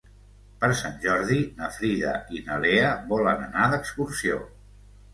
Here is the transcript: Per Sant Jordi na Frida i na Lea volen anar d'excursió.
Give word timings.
Per 0.63 0.69
Sant 0.79 0.95
Jordi 1.03 1.37
na 1.61 1.69
Frida 1.77 2.15
i 2.39 2.43
na 2.49 2.59
Lea 2.65 2.91
volen 3.15 3.49
anar 3.49 3.71
d'excursió. 3.77 4.45